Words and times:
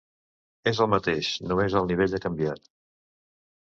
És 0.71 0.81
el 0.85 0.89
mateix, 0.93 1.31
només 1.51 1.79
el 1.83 1.87
nivell 1.93 2.19
ha 2.21 2.25
canviat. 2.29 2.69